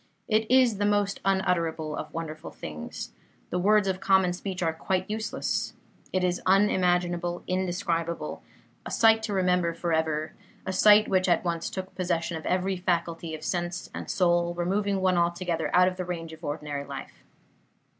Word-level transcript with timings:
It 0.27 0.49
is 0.49 0.79
the 0.79 0.85
most 0.87 1.19
unutterable 1.23 1.95
of 1.95 2.11
wonderful 2.11 2.49
things. 2.49 3.11
The 3.51 3.59
words 3.59 3.87
of 3.87 3.99
common 3.99 4.33
speech 4.33 4.63
are 4.63 4.73
quite 4.73 5.07
useless. 5.07 5.73
It 6.11 6.23
is 6.23 6.41
unimaginable, 6.47 7.43
indescribable; 7.45 8.41
a 8.83 8.89
sight 8.89 9.21
to 9.21 9.33
remember 9.33 9.75
forever; 9.75 10.33
a 10.65 10.73
sight 10.73 11.07
which 11.07 11.29
at 11.29 11.45
once 11.45 11.69
took 11.69 11.93
possession 11.93 12.35
of 12.35 12.47
every 12.47 12.77
faculty 12.77 13.35
of 13.35 13.43
sense 13.43 13.91
and 13.93 14.09
soul, 14.09 14.55
removing 14.55 15.01
one 15.01 15.19
altogether 15.19 15.69
out 15.71 15.87
of 15.87 15.97
the 15.97 16.03
range 16.05 16.33
of 16.33 16.43
ordinary 16.43 16.83
life. 16.83 17.23